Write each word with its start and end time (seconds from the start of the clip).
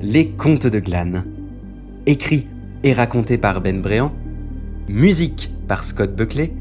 Les 0.00 0.30
Contes 0.30 0.68
de 0.68 0.78
Glane. 0.78 1.24
Écrit 2.06 2.46
et 2.84 2.92
raconté 2.92 3.36
par 3.36 3.60
Ben 3.60 3.82
Bréant. 3.82 4.12
Musique 4.88 5.50
par 5.66 5.82
Scott 5.82 6.14
Buckley. 6.14 6.52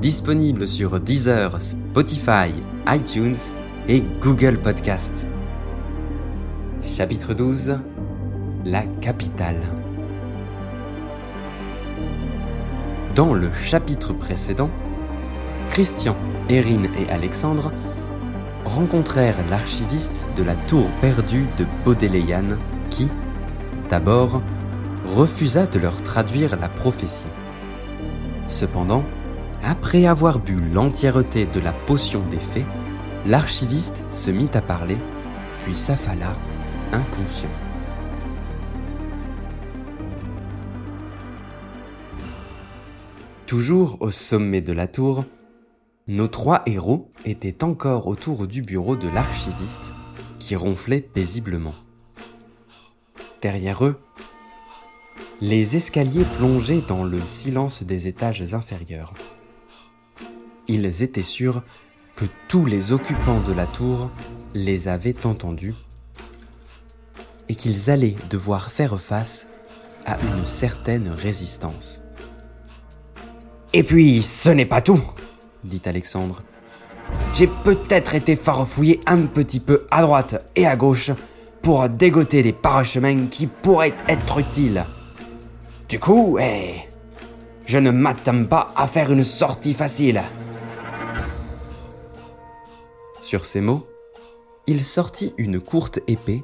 Disponible 0.00 0.68
sur 0.68 1.00
Deezer, 1.00 1.60
Spotify, 1.60 2.54
iTunes 2.86 3.34
et 3.88 4.04
Google 4.22 4.58
Podcast. 4.58 5.26
Chapitre 6.80 7.34
12 7.34 7.80
La 8.64 8.84
capitale. 9.00 9.62
Dans 13.16 13.34
le 13.34 13.50
chapitre 13.64 14.12
précédent, 14.12 14.70
Christian, 15.70 16.16
Erin 16.48 16.84
et 17.00 17.10
Alexandre 17.10 17.72
rencontrèrent 18.64 19.38
l'archiviste 19.48 20.28
de 20.36 20.42
la 20.42 20.54
tour 20.54 20.88
perdue 21.00 21.46
de 21.56 21.66
Baudelayan 21.84 22.58
qui, 22.90 23.08
d'abord, 23.88 24.42
refusa 25.04 25.66
de 25.66 25.78
leur 25.78 26.02
traduire 26.02 26.58
la 26.58 26.68
prophétie. 26.68 27.30
Cependant, 28.48 29.04
après 29.62 30.06
avoir 30.06 30.38
bu 30.38 30.56
l'entièreté 30.72 31.46
de 31.46 31.60
la 31.60 31.72
potion 31.72 32.22
des 32.30 32.40
fées, 32.40 32.66
l'archiviste 33.26 34.04
se 34.10 34.30
mit 34.30 34.50
à 34.54 34.60
parler, 34.60 34.96
puis 35.64 35.74
s'affala, 35.74 36.36
inconscient. 36.92 37.48
Toujours 43.46 43.96
au 44.00 44.10
sommet 44.10 44.60
de 44.60 44.72
la 44.72 44.86
tour, 44.86 45.24
nos 46.10 46.26
trois 46.26 46.62
héros 46.66 47.08
étaient 47.24 47.62
encore 47.62 48.08
autour 48.08 48.48
du 48.48 48.62
bureau 48.62 48.96
de 48.96 49.06
l'archiviste 49.06 49.94
qui 50.40 50.56
ronflait 50.56 51.00
paisiblement. 51.00 51.74
Derrière 53.40 53.84
eux, 53.84 54.00
les 55.40 55.76
escaliers 55.76 56.26
plongeaient 56.36 56.82
dans 56.86 57.04
le 57.04 57.24
silence 57.26 57.84
des 57.84 58.08
étages 58.08 58.54
inférieurs. 58.54 59.14
Ils 60.66 61.04
étaient 61.04 61.22
sûrs 61.22 61.62
que 62.16 62.24
tous 62.48 62.66
les 62.66 62.90
occupants 62.90 63.40
de 63.42 63.52
la 63.52 63.66
tour 63.66 64.10
les 64.52 64.88
avaient 64.88 65.24
entendus 65.24 65.76
et 67.48 67.54
qu'ils 67.54 67.88
allaient 67.88 68.16
devoir 68.30 68.72
faire 68.72 69.00
face 69.00 69.46
à 70.06 70.18
une 70.20 70.44
certaine 70.44 71.08
résistance. 71.08 72.02
Et 73.72 73.84
puis, 73.84 74.22
ce 74.22 74.50
n'est 74.50 74.66
pas 74.66 74.82
tout, 74.82 75.00
dit 75.64 75.82
Alexandre. 75.84 76.42
J'ai 77.34 77.46
peut-être 77.46 78.14
été 78.14 78.36
farfouillé 78.36 79.00
un 79.06 79.22
petit 79.22 79.60
peu 79.60 79.86
à 79.90 80.02
droite 80.02 80.44
et 80.56 80.66
à 80.66 80.76
gauche 80.76 81.10
pour 81.62 81.88
dégoter 81.88 82.42
des 82.42 82.52
parchemins 82.52 83.26
qui 83.26 83.46
pourraient 83.46 83.94
être 84.08 84.38
utiles. 84.38 84.84
Du 85.88 85.98
coup, 85.98 86.38
eh, 86.40 86.76
je 87.66 87.78
ne 87.78 87.90
m'attends 87.90 88.44
pas 88.44 88.72
à 88.76 88.86
faire 88.86 89.12
une 89.12 89.24
sortie 89.24 89.74
facile. 89.74 90.22
Sur 93.20 93.44
ces 93.44 93.60
mots, 93.60 93.86
il 94.66 94.84
sortit 94.84 95.34
une 95.36 95.60
courte 95.60 96.00
épée 96.06 96.42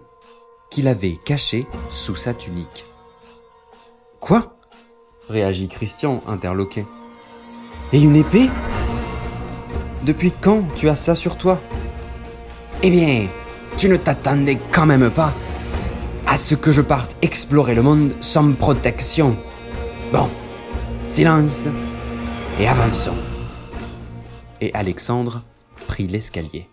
qu'il 0.70 0.88
avait 0.88 1.16
cachée 1.24 1.66
sous 1.90 2.16
sa 2.16 2.34
tunique. 2.34 2.86
Quoi? 4.20 4.56
réagit 5.28 5.68
Christian, 5.68 6.20
interloqué. 6.26 6.84
Et 7.92 8.00
une 8.00 8.16
épée? 8.16 8.50
Depuis 10.06 10.30
quand 10.30 10.62
tu 10.76 10.88
as 10.88 10.94
ça 10.94 11.16
sur 11.16 11.36
toi? 11.36 11.60
Eh 12.84 12.90
bien, 12.90 13.26
tu 13.76 13.88
ne 13.88 13.96
t'attendais 13.96 14.56
quand 14.70 14.86
même 14.86 15.10
pas 15.10 15.34
à 16.28 16.36
ce 16.36 16.54
que 16.54 16.70
je 16.70 16.80
parte 16.80 17.16
explorer 17.22 17.74
le 17.74 17.82
monde 17.82 18.14
sans 18.20 18.52
protection. 18.52 19.36
Bon, 20.12 20.30
silence 21.02 21.66
et 22.60 22.68
avançons. 22.68 23.16
Et 24.60 24.72
Alexandre 24.74 25.42
prit 25.88 26.06
l'escalier. 26.06 26.68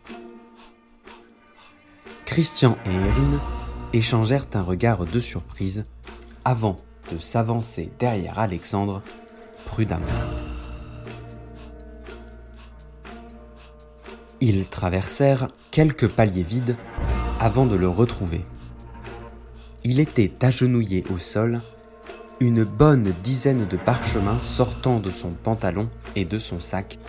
Christian 2.26 2.78
et 2.86 2.94
Erin 2.94 3.42
échangèrent 3.94 4.46
un 4.54 4.62
regard 4.62 5.08
de 5.08 5.20
surprise 5.20 5.86
avant 6.46 6.76
de 7.12 7.18
s'avancer 7.18 7.90
derrière 7.98 8.38
Alexandre 8.38 9.02
prudemment. 9.66 10.53
Ils 14.46 14.68
traversèrent 14.68 15.48
quelques 15.72 16.10
paliers 16.10 16.44
vides 16.44 16.76
avant 17.40 17.66
de 17.66 17.78
le 17.78 17.88
retrouver. 17.88 18.42
Il 19.86 20.02
était 20.02 20.34
agenouillé 20.42 21.06
au 21.16 21.18
sol, 21.18 21.62
une 22.42 22.66
bonne 22.66 23.16
dizaine 23.24 23.66
de 23.66 23.78
parchemins 23.78 24.42
sortant 24.42 25.00
de 25.00 25.12
son 25.12 25.32
pantalon 25.32 25.90
et 26.18 26.26
de 26.26 26.40
son 26.40 26.60
sac, 26.60 27.00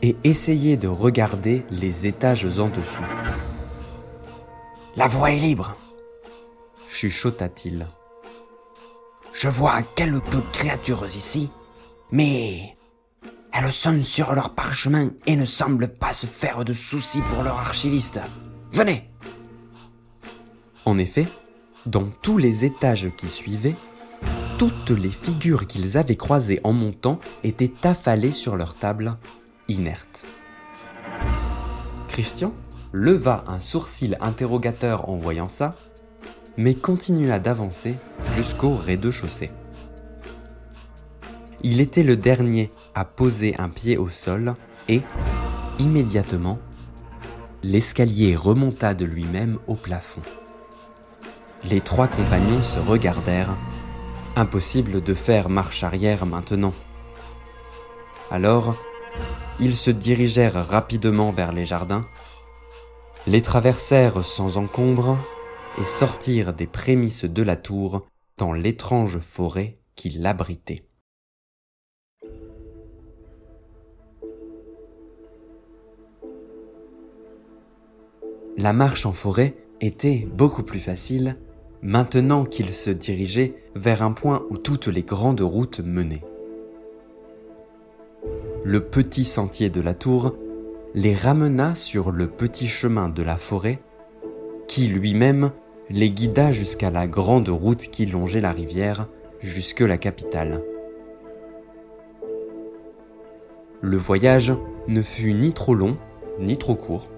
et 0.00 0.16
essayait 0.24 0.78
de 0.78 0.88
regarder 0.88 1.66
les 1.70 2.06
étages 2.06 2.46
en 2.58 2.68
dessous. 2.68 3.04
La 4.96 5.06
voie 5.06 5.32
est 5.32 5.40
libre, 5.40 5.76
chuchota-t-il. 6.88 7.86
Je 9.34 9.48
vois 9.48 9.82
quelques 9.82 10.50
créatures 10.54 11.04
ici, 11.04 11.52
mais 12.10 12.74
elles 13.54 13.72
sonnent 13.72 14.02
sur 14.02 14.34
leurs 14.34 14.54
parchemins 14.54 15.10
et 15.26 15.36
ne 15.36 15.44
semblent 15.44 15.88
pas 15.88 16.12
se 16.12 16.26
faire 16.26 16.64
de 16.64 16.72
soucis 16.72 17.20
pour 17.30 17.44
leur 17.44 17.58
archiviste. 17.58 18.20
Venez 18.72 19.08
En 20.84 20.98
effet, 20.98 21.28
dans 21.86 22.10
tous 22.22 22.36
les 22.36 22.64
étages 22.64 23.10
qui 23.16 23.28
suivaient, 23.28 23.76
toutes 24.58 24.90
les 24.90 25.10
figures 25.10 25.66
qu'ils 25.66 25.96
avaient 25.96 26.16
croisées 26.16 26.60
en 26.64 26.72
montant 26.72 27.20
étaient 27.44 27.72
affalées 27.84 28.32
sur 28.32 28.56
leur 28.56 28.74
table, 28.74 29.16
inertes. 29.68 30.24
Christian 32.08 32.52
leva 32.92 33.44
un 33.46 33.60
sourcil 33.60 34.16
interrogateur 34.20 35.08
en 35.08 35.16
voyant 35.16 35.48
ça, 35.48 35.76
mais 36.56 36.74
continua 36.74 37.38
d'avancer 37.38 37.94
jusqu'au 38.36 38.76
rez-de-chaussée. 38.76 39.50
Il 41.66 41.80
était 41.80 42.02
le 42.02 42.18
dernier 42.18 42.70
à 42.94 43.06
poser 43.06 43.54
un 43.58 43.70
pied 43.70 43.96
au 43.96 44.10
sol 44.10 44.54
et, 44.86 45.00
immédiatement, 45.78 46.58
l'escalier 47.62 48.36
remonta 48.36 48.92
de 48.92 49.06
lui-même 49.06 49.58
au 49.66 49.74
plafond. 49.74 50.20
Les 51.70 51.80
trois 51.80 52.06
compagnons 52.06 52.62
se 52.62 52.78
regardèrent. 52.78 53.56
Impossible 54.36 55.02
de 55.02 55.14
faire 55.14 55.48
marche 55.48 55.84
arrière 55.84 56.26
maintenant. 56.26 56.74
Alors, 58.30 58.76
ils 59.58 59.74
se 59.74 59.90
dirigèrent 59.90 60.68
rapidement 60.68 61.32
vers 61.32 61.52
les 61.52 61.64
jardins, 61.64 62.06
les 63.26 63.40
traversèrent 63.40 64.22
sans 64.22 64.58
encombre 64.58 65.16
et 65.80 65.84
sortirent 65.86 66.52
des 66.52 66.66
prémices 66.66 67.24
de 67.24 67.42
la 67.42 67.56
tour 67.56 68.04
dans 68.36 68.52
l'étrange 68.52 69.18
forêt 69.18 69.78
qui 69.96 70.10
l'abritait. 70.10 70.84
La 78.64 78.72
marche 78.72 79.04
en 79.04 79.12
forêt 79.12 79.56
était 79.82 80.26
beaucoup 80.32 80.62
plus 80.62 80.78
facile 80.78 81.36
maintenant 81.82 82.46
qu'ils 82.46 82.72
se 82.72 82.88
dirigeaient 82.88 83.56
vers 83.74 84.02
un 84.02 84.12
point 84.12 84.46
où 84.48 84.56
toutes 84.56 84.86
les 84.86 85.02
grandes 85.02 85.42
routes 85.42 85.80
menaient. 85.80 86.24
Le 88.64 88.80
petit 88.80 89.24
sentier 89.24 89.68
de 89.68 89.82
la 89.82 89.92
tour 89.92 90.34
les 90.94 91.14
ramena 91.14 91.74
sur 91.74 92.10
le 92.10 92.26
petit 92.26 92.66
chemin 92.66 93.10
de 93.10 93.22
la 93.22 93.36
forêt 93.36 93.80
qui 94.66 94.86
lui-même 94.86 95.50
les 95.90 96.10
guida 96.10 96.50
jusqu'à 96.50 96.90
la 96.90 97.06
grande 97.06 97.50
route 97.50 97.90
qui 97.90 98.06
longeait 98.06 98.40
la 98.40 98.52
rivière 98.52 99.08
jusque 99.40 99.80
la 99.80 99.98
capitale. 99.98 100.62
Le 103.82 103.98
voyage 103.98 104.54
ne 104.88 105.02
fut 105.02 105.34
ni 105.34 105.52
trop 105.52 105.74
long 105.74 105.98
ni 106.40 106.56
trop 106.56 106.76
court. 106.76 107.10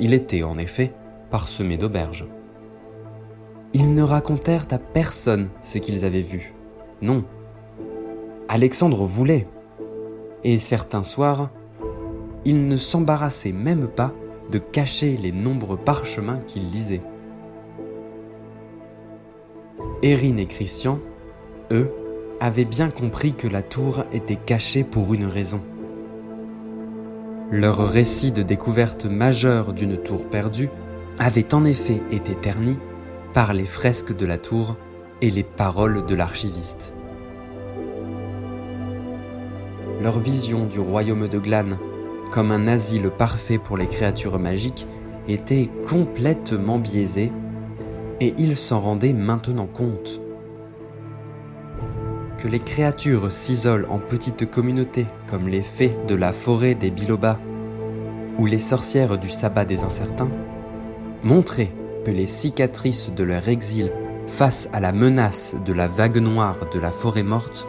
Il 0.00 0.14
était 0.14 0.42
en 0.42 0.56
effet 0.56 0.92
parsemé 1.30 1.76
d'auberges. 1.76 2.26
Ils 3.74 3.94
ne 3.94 4.02
racontèrent 4.02 4.66
à 4.70 4.78
personne 4.78 5.50
ce 5.60 5.76
qu'ils 5.76 6.06
avaient 6.06 6.20
vu. 6.20 6.54
Non. 7.02 7.24
Alexandre 8.48 9.04
voulait. 9.04 9.46
Et 10.42 10.58
certains 10.58 11.02
soirs, 11.02 11.50
il 12.46 12.66
ne 12.66 12.78
s'embarrassait 12.78 13.52
même 13.52 13.88
pas 13.88 14.12
de 14.50 14.58
cacher 14.58 15.16
les 15.18 15.32
nombreux 15.32 15.76
parchemins 15.76 16.40
qu'il 16.46 16.62
lisait. 16.70 17.02
Erin 20.02 20.38
et 20.38 20.46
Christian, 20.46 20.98
eux, 21.70 21.92
avaient 22.40 22.64
bien 22.64 22.88
compris 22.88 23.34
que 23.34 23.46
la 23.46 23.62
tour 23.62 24.02
était 24.12 24.36
cachée 24.36 24.82
pour 24.82 25.12
une 25.12 25.26
raison. 25.26 25.60
Leur 27.52 27.78
récit 27.78 28.30
de 28.30 28.42
découverte 28.42 29.06
majeure 29.06 29.72
d'une 29.72 29.96
tour 29.96 30.28
perdue 30.28 30.70
avait 31.18 31.52
en 31.52 31.64
effet 31.64 32.00
été 32.12 32.36
terni 32.36 32.78
par 33.32 33.54
les 33.54 33.66
fresques 33.66 34.14
de 34.14 34.24
la 34.24 34.38
tour 34.38 34.76
et 35.20 35.30
les 35.30 35.42
paroles 35.42 36.06
de 36.06 36.14
l'archiviste. 36.14 36.94
Leur 40.00 40.20
vision 40.20 40.66
du 40.66 40.78
royaume 40.78 41.26
de 41.26 41.40
Glane 41.40 41.76
comme 42.30 42.52
un 42.52 42.68
asile 42.68 43.10
parfait 43.10 43.58
pour 43.58 43.76
les 43.76 43.88
créatures 43.88 44.38
magiques 44.38 44.86
était 45.26 45.68
complètement 45.88 46.78
biaisée 46.78 47.32
et 48.20 48.32
ils 48.38 48.56
s'en 48.56 48.78
rendaient 48.78 49.12
maintenant 49.12 49.66
compte. 49.66 50.20
Que 52.42 52.48
les 52.48 52.58
créatures 52.58 53.30
s'isolent 53.30 53.86
en 53.90 53.98
petites 53.98 54.50
communautés 54.50 55.04
comme 55.26 55.46
les 55.46 55.60
fées 55.60 55.94
de 56.08 56.14
la 56.14 56.32
forêt 56.32 56.74
des 56.74 56.90
Bilobas 56.90 57.38
ou 58.38 58.46
les 58.46 58.58
sorcières 58.58 59.18
du 59.18 59.28
sabbat 59.28 59.66
des 59.66 59.84
incertains, 59.84 60.30
montraient 61.22 61.72
que 62.06 62.10
les 62.10 62.26
cicatrices 62.26 63.12
de 63.14 63.24
leur 63.24 63.46
exil 63.50 63.92
face 64.26 64.70
à 64.72 64.80
la 64.80 64.92
menace 64.92 65.54
de 65.66 65.74
la 65.74 65.86
vague 65.86 66.16
noire 66.16 66.56
de 66.72 66.80
la 66.80 66.90
forêt 66.90 67.22
morte 67.22 67.66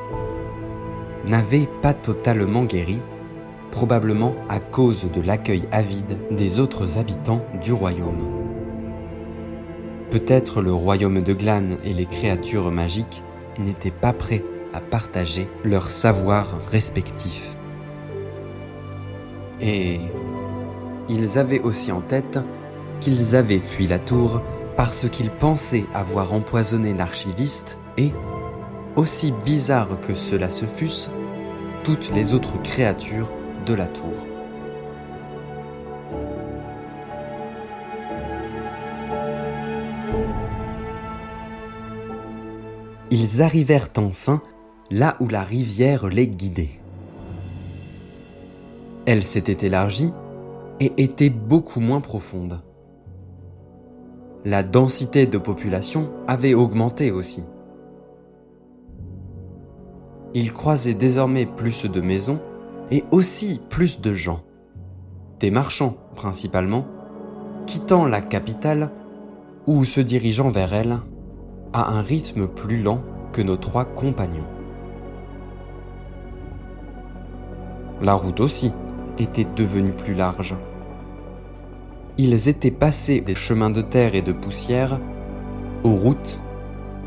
n'avaient 1.26 1.68
pas 1.82 1.94
totalement 1.94 2.64
guéri, 2.64 3.02
probablement 3.72 4.36
à 4.48 4.60
cause 4.60 5.12
de 5.12 5.20
l'accueil 5.20 5.64
avide 5.74 6.18
des 6.32 6.62
autres 6.62 6.98
habitants 6.98 7.46
du 7.62 7.74
royaume. 7.74 8.26
Peut-être 10.12 10.62
le 10.62 10.72
royaume 10.72 11.22
de 11.22 11.34
Glane 11.34 11.78
et 11.84 11.94
les 11.94 12.06
créatures 12.06 12.72
magiques 12.72 13.22
n'étaient 13.60 13.92
pas 13.92 14.14
prêts 14.14 14.44
à 14.74 14.80
partager 14.80 15.48
leurs 15.64 15.92
savoirs 15.92 16.58
respectifs. 16.72 17.56
Et 19.60 20.00
ils 21.10 21.38
avaient 21.38 21.60
aussi 21.60 21.92
en 21.92 22.02
tête 22.02 22.40
qu'ils 23.00 23.36
avaient 23.36 23.60
fui 23.60 23.88
la 23.88 24.00
tour 24.00 24.42
parce 24.78 25.10
qu'ils 25.10 25.30
pensaient 25.30 25.86
avoir 25.94 26.34
empoisonné 26.34 26.94
l'archiviste 26.94 27.78
et, 27.98 28.12
aussi 28.96 29.34
bizarre 29.46 30.00
que 30.02 30.14
cela 30.14 30.50
se 30.50 30.66
fût, 30.66 30.90
toutes 31.84 32.12
les 32.14 32.34
autres 32.34 32.62
créatures 32.62 33.32
de 33.66 33.74
la 33.74 33.88
tour. 33.88 34.28
Ils 43.14 43.42
arrivèrent 43.42 43.90
enfin 43.98 44.42
là 44.92 45.16
où 45.22 45.28
la 45.30 45.42
rivière 45.42 46.10
les 46.10 46.28
guidait. 46.28 46.82
Elle 49.06 49.24
s'était 49.24 49.66
élargie 49.66 50.12
et 50.80 50.92
était 50.98 51.30
beaucoup 51.30 51.80
moins 51.80 52.02
profonde. 52.02 52.62
La 54.44 54.64
densité 54.64 55.26
de 55.26 55.38
population 55.38 56.12
avait 56.28 56.54
augmenté 56.54 57.12
aussi. 57.12 57.46
Ils 60.34 60.52
croisaient 60.52 60.94
désormais 60.94 61.46
plus 61.46 61.86
de 61.86 62.02
maisons 62.02 62.40
et 62.90 63.04
aussi 63.12 63.62
plus 63.70 64.02
de 64.02 64.14
gens. 64.14 64.42
Des 65.40 65.52
marchands 65.52 65.96
principalement, 66.16 66.86
quittant 67.66 68.06
la 68.06 68.22
capitale 68.22 68.92
ou 69.68 69.86
se 69.86 70.02
dirigeant 70.02 70.50
vers 70.50 70.74
elle 70.74 70.98
à 71.74 71.92
un 71.92 72.02
rythme 72.02 72.48
plus 72.48 72.82
lent 72.82 73.02
que 73.32 73.42
nos 73.42 73.58
trois 73.58 73.86
compagnons. 73.86 74.51
La 78.02 78.14
route 78.14 78.40
aussi 78.40 78.72
était 79.18 79.48
devenue 79.56 79.92
plus 79.92 80.14
large 80.14 80.56
ils 82.18 82.50
étaient 82.50 82.72
passés 82.72 83.22
des 83.22 83.36
chemins 83.36 83.70
de 83.70 83.82
terre 83.82 84.16
et 84.16 84.22
de 84.22 84.32
poussière 84.32 85.00
aux 85.84 85.96
routes 85.96 86.40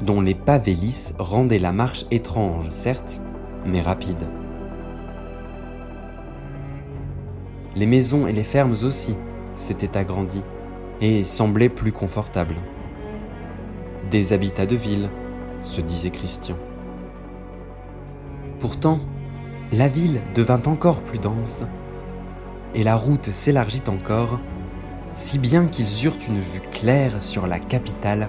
dont 0.03 0.21
les 0.21 0.35
pavés 0.35 0.75
lisses 0.75 1.15
rendaient 1.19 1.61
la 1.61 1.73
marche 1.73 2.05
étrange, 2.11 2.71
certes, 2.73 3.21
mais 3.65 3.81
rapide. 3.81 4.27
Les 7.77 7.87
maisons 7.87 8.27
et 8.27 8.33
les 8.33 8.43
fermes 8.43 8.77
aussi 8.83 9.17
s'étaient 9.55 9.97
agrandies 9.97 10.45
et 11.01 11.23
semblaient 11.23 11.69
plus 11.69 11.93
confortables. 11.93 12.57
Des 14.11 14.33
habitats 14.33 14.67
de 14.67 14.77
ville, 14.77 15.11
se 15.63 15.81
disait 15.81 16.11
Christian. 16.11 16.57
Pourtant, 18.59 18.99
la 19.73 19.89
ville 19.89 20.21
devint 20.35 20.63
encore 20.67 21.01
plus 21.03 21.19
dense 21.19 21.63
et 22.75 22.85
la 22.85 22.97
route 22.97 23.31
s'élargit 23.31 23.83
encore 23.89 24.39
si 25.15 25.39
bien 25.39 25.67
qu'ils 25.67 26.05
eurent 26.05 26.19
une 26.29 26.41
vue 26.41 26.61
claire 26.73 27.23
sur 27.23 27.47
la 27.47 27.59
capitale 27.59 28.29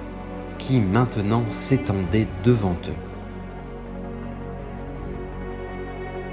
qui 0.58 0.80
maintenant 0.80 1.44
s'étendait 1.50 2.28
devant 2.44 2.76
eux. 2.88 3.02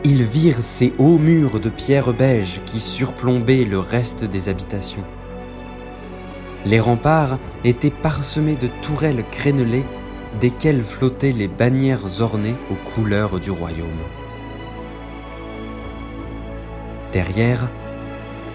Ils 0.04 0.24
virent 0.24 0.62
ces 0.62 0.92
hauts 0.98 1.18
murs 1.18 1.60
de 1.60 1.68
pierre 1.68 2.12
beige 2.12 2.60
qui 2.66 2.80
surplombaient 2.80 3.64
le 3.64 3.78
reste 3.78 4.24
des 4.24 4.48
habitations. 4.48 5.04
Les 6.66 6.80
remparts 6.80 7.38
étaient 7.64 7.90
parsemés 7.90 8.56
de 8.56 8.68
tourelles 8.82 9.24
crénelées 9.30 9.84
desquelles 10.40 10.82
flottaient 10.82 11.32
les 11.32 11.48
bannières 11.48 12.20
ornées 12.20 12.56
aux 12.70 12.90
couleurs 12.94 13.38
du 13.40 13.50
royaume. 13.50 13.88
Derrière, 17.12 17.68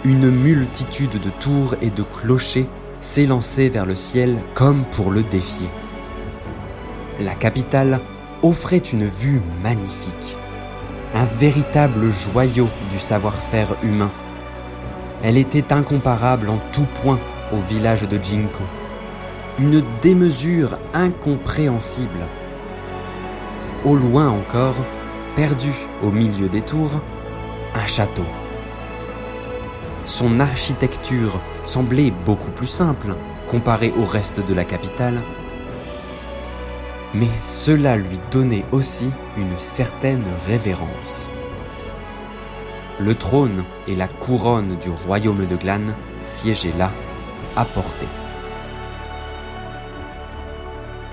une 0.03 0.31
multitude 0.31 1.21
de 1.21 1.29
tours 1.39 1.75
et 1.81 1.91
de 1.91 2.01
clochers 2.01 2.67
s'élançaient 3.01 3.69
vers 3.69 3.85
le 3.85 3.95
ciel 3.95 4.37
comme 4.55 4.83
pour 4.85 5.11
le 5.11 5.21
défier. 5.21 5.69
La 7.19 7.35
capitale 7.35 7.99
offrait 8.41 8.77
une 8.77 9.05
vue 9.05 9.41
magnifique, 9.61 10.37
un 11.13 11.25
véritable 11.25 12.11
joyau 12.11 12.67
du 12.91 12.97
savoir-faire 12.97 13.75
humain. 13.83 14.11
Elle 15.23 15.37
était 15.37 15.71
incomparable 15.71 16.49
en 16.49 16.59
tout 16.73 16.87
point 17.03 17.19
au 17.53 17.57
village 17.57 18.07
de 18.07 18.17
Jinko, 18.21 18.63
une 19.59 19.83
démesure 20.01 20.77
incompréhensible. 20.95 22.25
Au 23.85 23.95
loin 23.95 24.29
encore, 24.29 24.77
perdu 25.35 25.71
au 26.03 26.11
milieu 26.11 26.49
des 26.49 26.61
tours, 26.61 27.01
un 27.75 27.87
château. 27.87 28.25
Son 30.07 30.39
architecture 30.39 31.37
semblait 31.65 32.13
beaucoup 32.25 32.49
plus 32.51 32.67
simple 32.67 33.13
comparée 33.49 33.93
au 33.97 34.05
reste 34.05 34.39
de 34.39 34.53
la 34.53 34.63
capitale, 34.63 35.21
mais 37.13 37.27
cela 37.43 37.97
lui 37.97 38.17
donnait 38.31 38.63
aussi 38.71 39.09
une 39.37 39.59
certaine 39.59 40.23
révérence. 40.47 41.29
Le 42.99 43.15
trône 43.15 43.65
et 43.85 43.95
la 43.95 44.07
couronne 44.07 44.77
du 44.77 44.89
royaume 44.89 45.45
de 45.45 45.55
Glane 45.57 45.93
siégeaient 46.21 46.77
là, 46.77 46.89
à 47.57 47.65
portée. 47.65 48.07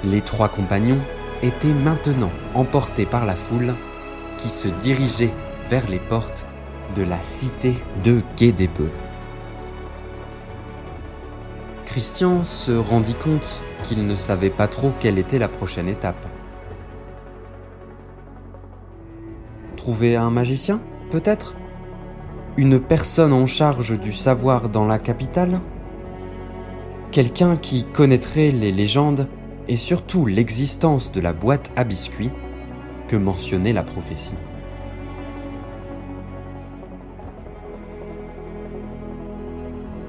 Les 0.05 0.21
trois 0.21 0.49
compagnons 0.49 1.01
étaient 1.43 1.75
maintenant 1.75 2.31
emportés 2.55 3.07
par 3.07 3.27
la 3.27 3.35
foule 3.35 3.75
qui 4.39 4.49
se 4.49 4.69
dirigeait 4.69 5.33
vers 5.69 5.89
les 5.89 5.99
portes 5.99 6.47
de 6.95 7.03
la 7.03 7.21
cité 7.23 7.75
de 8.05 8.23
Quai 8.37 8.55
Christian 11.85 12.45
se 12.45 12.73
rendit 12.73 13.15
compte 13.15 13.63
qu'il 13.83 14.07
ne 14.07 14.17
savait 14.17 14.51
pas 14.51 14.69
trop 14.69 14.93
quelle 14.99 15.19
était 15.19 15.39
la 15.39 15.49
prochaine 15.49 15.89
étape. 15.89 16.27
Trouver 19.77 20.17
un 20.17 20.31
magicien, 20.31 20.81
peut-être? 21.11 21.55
Une 22.57 22.81
personne 22.81 23.33
en 23.33 23.47
charge 23.47 23.99
du 23.99 24.13
savoir 24.13 24.69
dans 24.69 24.87
la 24.87 24.99
capitale? 24.99 25.61
Quelqu'un 27.11 27.57
qui 27.57 27.85
connaîtrait 27.85 28.51
les 28.51 28.73
légendes 28.73 29.29
et 29.69 29.77
surtout 29.77 30.27
l'existence 30.27 31.13
de 31.13 31.21
la 31.21 31.33
boîte 31.33 31.71
à 31.77 31.85
biscuits 31.85 32.31
que 33.09 33.17
mentionnait 33.17 33.73
la 33.73 33.83
prophétie. 33.83 34.37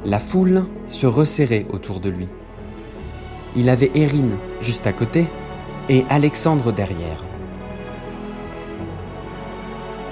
La 0.06 0.20
foule 0.20 0.66
se 0.86 1.08
resserrait 1.08 1.66
autour 1.72 2.00
de 2.00 2.10
lui. 2.10 2.28
Il 3.56 3.70
avait 3.70 3.90
Erin 3.96 4.38
juste 4.62 4.86
à 4.86 4.94
côté 4.94 5.26
et 5.90 6.06
Alexandre 6.10 6.72
derrière. 6.72 7.24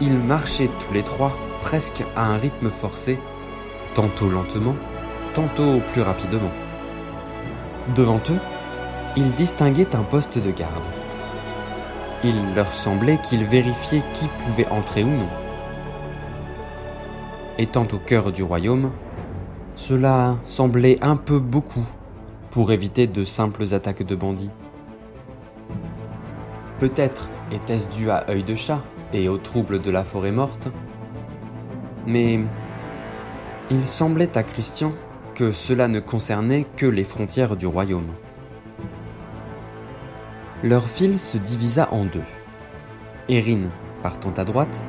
Ils 0.02 0.18
marchaient 0.18 0.72
tous 0.80 0.94
les 0.96 1.04
trois 1.04 1.38
presque 1.62 2.04
à 2.16 2.26
un 2.26 2.38
rythme 2.38 2.72
forcé, 2.72 3.20
tantôt 3.94 4.30
lentement, 4.30 4.76
tantôt 5.36 5.80
plus 5.92 6.02
rapidement. 6.02 6.52
Devant 7.96 8.22
eux, 8.32 8.40
ils 9.16 9.32
distinguaient 9.34 9.96
un 9.96 10.02
poste 10.02 10.40
de 10.40 10.50
garde. 10.50 10.88
Il 12.24 12.56
leur 12.56 12.74
semblait 12.74 13.20
qu'ils 13.22 13.46
vérifiaient 13.46 14.04
qui 14.16 14.28
pouvait 14.44 14.68
entrer 14.70 15.04
ou 15.04 15.12
non. 15.12 15.30
Étant 17.60 17.88
au 17.94 17.98
cœur 18.00 18.32
du 18.32 18.42
royaume, 18.42 18.92
cela 19.76 20.38
semblait 20.46 21.04
un 21.04 21.16
peu 21.16 21.40
beaucoup 21.40 21.86
pour 22.52 22.72
éviter 22.72 23.08
de 23.08 23.26
simples 23.26 23.74
attaques 23.74 24.04
de 24.04 24.16
bandits. 24.16 24.52
Peut-être 26.80 27.30
était-ce 27.52 27.90
dû 27.90 28.10
à 28.10 28.26
œil 28.30 28.44
de 28.44 28.56
chat 28.56 28.82
et 29.14 29.30
aux 29.30 29.38
troubles 29.38 29.82
de 29.82 29.92
la 29.92 30.04
forêt 30.04 30.32
morte, 30.32 30.70
mais 32.06 32.40
il 33.72 33.88
semblait 33.88 34.38
à 34.38 34.44
Christian 34.44 34.92
que 35.36 35.52
cela 35.52 35.88
ne 35.88 36.00
concernait 36.00 36.66
que 36.76 36.86
les 36.86 37.04
frontières 37.04 37.56
du 37.56 37.66
royaume. 37.66 38.12
Leur 40.64 40.84
file 40.84 41.20
se 41.20 41.38
divisa 41.38 41.90
en 41.92 42.06
deux. 42.06 42.24
Erin 43.30 43.70
partant 44.02 44.34
à 44.38 44.44
droite 44.44 44.82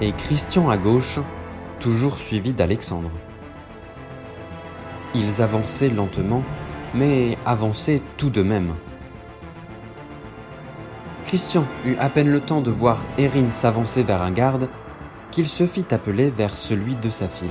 et 0.00 0.12
Christian 0.12 0.70
à 0.70 0.78
gauche, 0.78 1.18
toujours 1.80 2.16
suivi 2.16 2.54
d'Alexandre. 2.54 3.10
Ils 5.14 5.42
avançaient 5.42 5.90
lentement, 5.90 6.42
mais 6.94 7.36
avançaient 7.44 8.02
tout 8.16 8.30
de 8.30 8.42
même. 8.42 8.74
Christian 11.24 11.64
eut 11.84 11.96
à 11.98 12.08
peine 12.08 12.30
le 12.30 12.40
temps 12.40 12.60
de 12.60 12.70
voir 12.70 12.98
Erin 13.18 13.50
s'avancer 13.50 14.02
vers 14.02 14.22
un 14.22 14.32
garde 14.32 14.68
qu'il 15.30 15.46
se 15.46 15.66
fit 15.66 15.86
appeler 15.90 16.30
vers 16.30 16.56
celui 16.56 16.96
de 16.96 17.10
sa 17.10 17.28
file. 17.28 17.48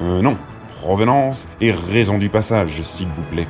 Euh, 0.00 0.22
non. 0.22 0.36
Provenance 0.80 1.48
et 1.60 1.72
raison 1.72 2.16
du 2.16 2.30
passage, 2.30 2.80
s'il 2.80 3.08
vous 3.08 3.22
plaît. 3.22 3.46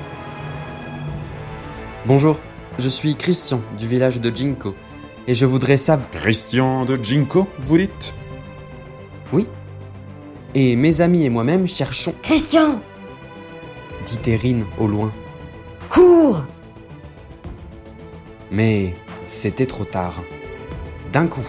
Bonjour, 2.06 2.40
je 2.78 2.88
suis 2.88 3.14
Christian 3.14 3.60
du 3.78 3.86
village 3.86 4.20
de 4.20 4.34
Jinko 4.34 4.74
et 5.26 5.34
je 5.34 5.46
voudrais 5.46 5.76
savoir. 5.76 6.10
Christian 6.10 6.84
de 6.84 6.98
Jinko, 7.00 7.46
vous 7.60 7.78
dites? 7.78 8.14
Oui. 9.32 9.46
Et 10.54 10.74
mes 10.74 11.00
amis 11.00 11.24
et 11.24 11.30
moi-même 11.30 11.68
cherchons. 11.68 12.14
Christian 12.22 12.80
dit 14.04 14.18
Erin 14.30 14.60
au 14.78 14.88
loin. 14.88 15.12
Cours 15.88 16.42
Mais 18.50 18.96
c'était 19.26 19.66
trop 19.66 19.84
tard. 19.84 20.22
D'un 21.12 21.28
coup, 21.28 21.46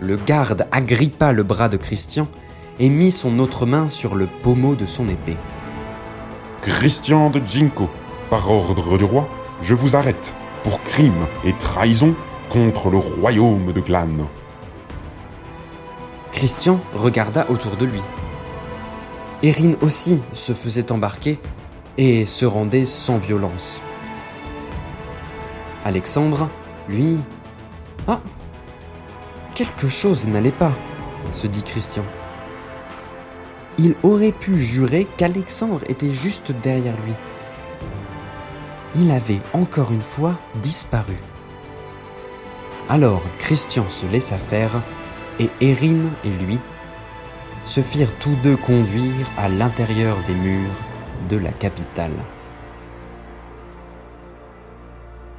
le 0.00 0.16
garde 0.16 0.66
agrippa 0.70 1.32
le 1.32 1.42
bras 1.42 1.68
de 1.68 1.76
Christian 1.76 2.26
et 2.80 2.88
mit 2.88 3.10
son 3.10 3.38
autre 3.38 3.66
main 3.66 3.88
sur 3.88 4.14
le 4.14 4.26
pommeau 4.42 4.74
de 4.76 4.86
son 4.86 5.08
épée. 5.08 5.36
Christian 6.62 7.28
de 7.28 7.40
Jinko, 7.44 7.90
par 8.30 8.50
ordre 8.50 8.96
du 8.96 9.04
roi, 9.04 9.28
je 9.60 9.74
vous 9.74 9.94
arrête 9.94 10.32
pour 10.62 10.82
crime 10.82 11.26
et 11.44 11.52
trahison 11.52 12.14
contre 12.48 12.90
le 12.90 12.98
royaume 12.98 13.72
de 13.72 13.80
Glan. 13.80 14.28
Christian 16.32 16.80
regarda 16.94 17.46
autour 17.50 17.76
de 17.76 17.84
lui. 17.84 18.00
Erin 19.44 19.72
aussi 19.80 20.22
se 20.32 20.52
faisait 20.52 20.92
embarquer 20.92 21.40
et 21.98 22.26
se 22.26 22.44
rendait 22.44 22.84
sans 22.84 23.18
violence. 23.18 23.82
Alexandre, 25.84 26.48
lui... 26.88 27.18
Ah 28.06 28.20
Quelque 29.54 29.88
chose 29.88 30.28
n'allait 30.28 30.52
pas, 30.52 30.72
se 31.32 31.48
dit 31.48 31.64
Christian. 31.64 32.04
Il 33.78 33.96
aurait 34.04 34.32
pu 34.32 34.60
jurer 34.60 35.08
qu'Alexandre 35.16 35.80
était 35.88 36.12
juste 36.12 36.52
derrière 36.62 36.96
lui. 37.04 37.14
Il 38.94 39.10
avait 39.10 39.40
encore 39.52 39.92
une 39.92 40.02
fois 40.02 40.38
disparu. 40.62 41.16
Alors 42.88 43.22
Christian 43.38 43.88
se 43.88 44.06
laissa 44.06 44.38
faire 44.38 44.80
et 45.40 45.48
Erin 45.60 46.10
et 46.24 46.44
lui 46.44 46.60
se 47.64 47.80
firent 47.80 48.16
tous 48.18 48.36
deux 48.42 48.56
conduire 48.56 49.30
à 49.36 49.48
l'intérieur 49.48 50.18
des 50.26 50.34
murs 50.34 50.80
de 51.28 51.36
la 51.36 51.52
capitale. 51.52 52.12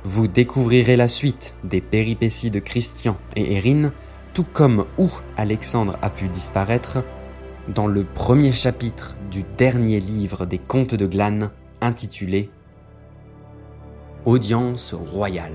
Vous 0.05 0.27
découvrirez 0.27 0.95
la 0.95 1.07
suite 1.07 1.53
des 1.63 1.81
péripéties 1.81 2.51
de 2.51 2.59
Christian 2.59 3.17
et 3.35 3.55
Erin, 3.55 3.91
tout 4.33 4.45
comme 4.51 4.85
où 4.97 5.09
Alexandre 5.37 5.97
a 6.01 6.09
pu 6.09 6.27
disparaître, 6.27 7.03
dans 7.69 7.87
le 7.87 8.03
premier 8.03 8.51
chapitre 8.51 9.15
du 9.31 9.43
dernier 9.57 10.01
livre 10.01 10.45
des 10.45 10.57
Contes 10.57 10.95
de 10.95 11.07
Glane 11.07 11.51
intitulé 11.79 12.49
Audience 14.25 14.93
royale. 14.93 15.51